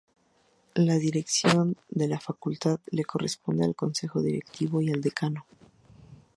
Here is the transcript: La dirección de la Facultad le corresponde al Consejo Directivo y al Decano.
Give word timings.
La 0.73 0.95
dirección 0.95 1.77
de 1.89 2.07
la 2.07 2.19
Facultad 2.19 2.79
le 2.89 3.05
corresponde 3.05 3.65
al 3.65 3.75
Consejo 3.75 4.23
Directivo 4.23 4.81
y 4.81 4.89
al 4.89 4.99
Decano. 4.99 5.45